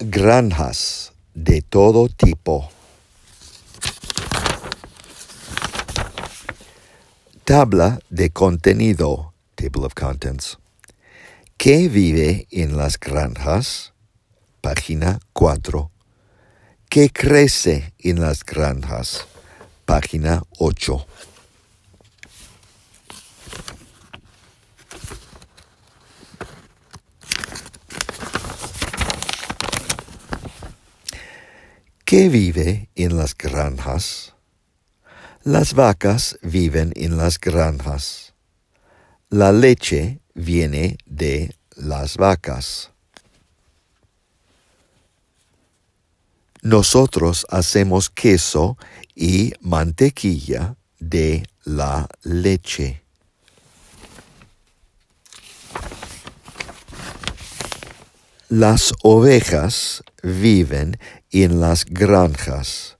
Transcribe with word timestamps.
Granjas 0.00 1.12
de 1.34 1.60
todo 1.60 2.08
tipo. 2.08 2.70
Tabla 7.44 7.98
de 8.08 8.30
contenido. 8.30 9.34
Table 9.56 9.86
of 9.86 9.94
Contents. 9.94 10.58
¿Qué 11.56 11.88
vive 11.88 12.46
en 12.52 12.76
las 12.76 13.00
granjas? 13.00 13.92
Página 14.60 15.18
4. 15.32 15.90
¿Qué 16.88 17.10
crece 17.10 17.92
en 17.98 18.20
las 18.20 18.44
granjas? 18.44 19.26
Página 19.84 20.44
8. 20.58 21.06
¿Qué 32.08 32.30
vive 32.30 32.88
en 32.94 33.18
las 33.18 33.36
granjas? 33.36 34.32
Las 35.42 35.74
vacas 35.74 36.38
viven 36.40 36.94
en 36.96 37.18
las 37.18 37.38
granjas. 37.38 38.32
La 39.28 39.52
leche 39.52 40.22
viene 40.32 40.96
de 41.04 41.54
las 41.76 42.16
vacas. 42.16 42.92
Nosotros 46.62 47.44
hacemos 47.50 48.08
queso 48.08 48.78
y 49.14 49.52
mantequilla 49.60 50.76
de 50.98 51.42
la 51.64 52.08
leche. 52.22 53.02
Las 58.48 58.94
ovejas 59.02 60.02
viven 60.22 60.98
en 61.30 61.60
las 61.60 61.84
granjas. 61.84 62.98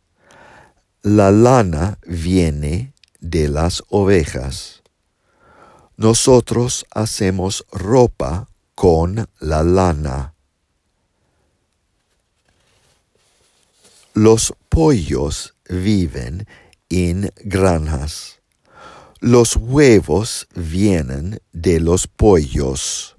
La 1.02 1.30
lana 1.30 1.98
viene 2.06 2.92
de 3.20 3.48
las 3.48 3.82
ovejas. 3.88 4.82
Nosotros 5.96 6.86
hacemos 6.90 7.64
ropa 7.72 8.48
con 8.74 9.28
la 9.40 9.62
lana. 9.62 10.34
Los 14.14 14.54
pollos 14.68 15.54
viven 15.68 16.46
en 16.88 17.32
granjas. 17.44 18.40
Los 19.20 19.56
huevos 19.56 20.46
vienen 20.54 21.40
de 21.52 21.80
los 21.80 22.06
pollos. 22.06 23.16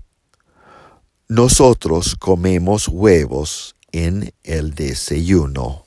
Nosotros 1.28 2.16
comemos 2.16 2.88
huevos 2.88 3.76
en 3.92 4.34
el 4.44 4.76
desayuno. 4.76 5.86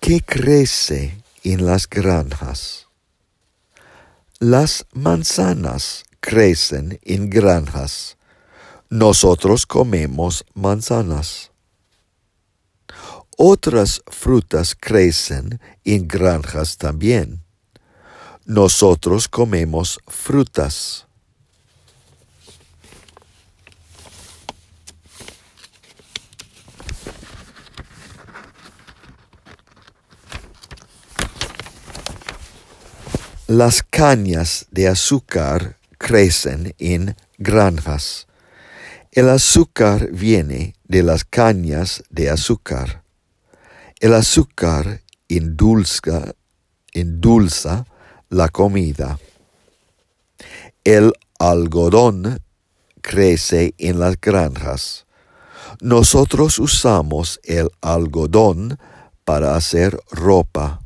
¿Qué 0.00 0.20
crece 0.22 1.22
en 1.44 1.66
las 1.66 1.88
granjas? 1.88 2.88
Las 4.38 4.86
manzanas 4.92 6.04
crecen 6.20 6.98
en 7.02 7.28
granjas. 7.28 8.16
Nosotros 8.88 9.66
comemos 9.66 10.44
manzanas. 10.54 11.50
Otras 13.36 14.02
frutas 14.06 14.74
crecen 14.74 15.60
en 15.84 16.08
granjas 16.08 16.76
también. 16.76 17.44
Nosotros 18.44 19.28
comemos 19.28 20.00
frutas. 20.08 21.06
Las 33.52 33.82
cañas 33.82 34.66
de 34.70 34.86
azúcar 34.86 35.76
crecen 35.98 36.72
en 36.78 37.16
granjas. 37.36 38.28
El 39.10 39.28
azúcar 39.28 40.08
viene 40.12 40.76
de 40.84 41.02
las 41.02 41.24
cañas 41.24 42.04
de 42.10 42.30
azúcar. 42.30 43.02
El 43.98 44.14
azúcar 44.14 45.02
endulza, 45.26 46.36
la 48.28 48.48
comida. 48.50 49.18
El 50.84 51.12
algodón 51.40 52.40
crece 53.02 53.74
en 53.78 53.98
las 53.98 54.20
granjas. 54.20 55.06
Nosotros 55.80 56.60
usamos 56.60 57.40
el 57.42 57.68
algodón 57.80 58.78
para 59.24 59.56
hacer 59.56 60.00
ropa. 60.12 60.82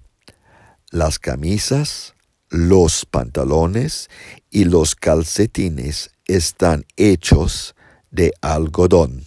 Las 0.91 1.19
camisas, 1.19 2.14
los 2.55 3.05
pantalones 3.05 4.09
y 4.49 4.65
los 4.65 4.95
calcetines 4.95 6.13
están 6.25 6.87
hechos 6.97 7.75
de 8.13 8.33
algodón. 8.43 9.25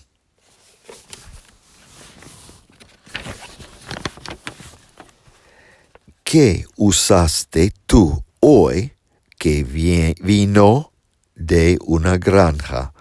¿Qué 6.24 6.66
usaste 6.78 7.74
tú 7.86 8.24
hoy 8.40 8.94
que 9.38 9.66
vino 9.66 10.94
de 11.36 11.78
una 11.86 12.18
granja? 12.18 12.94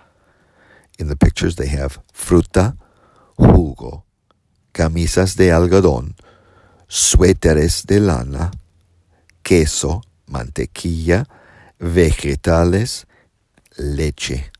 In 0.98 1.06
the 1.06 1.14
pictures 1.14 1.54
they 1.54 1.68
have 1.68 2.00
fruta, 2.12 2.76
jugo, 3.36 4.04
camisas 4.72 5.36
de 5.36 5.52
algodón, 5.52 6.16
suéteres 6.88 7.86
de 7.86 8.00
lana, 8.00 8.50
queso, 9.44 10.02
mantequilla, 10.26 11.26
vegetales, 11.78 13.06
leche. 13.76 14.50